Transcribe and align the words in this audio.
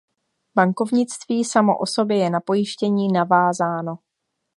Bankovnictví 0.55 1.43
samo 1.43 1.77
o 1.77 1.85
sobě 1.85 2.17
je 2.17 2.29
na 2.29 2.39
pojištění 2.39 3.11
navázáno. 3.11 3.97